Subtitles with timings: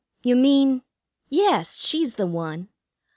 [0.23, 0.81] You mean"
[1.29, 2.69] "Yes; she's the one.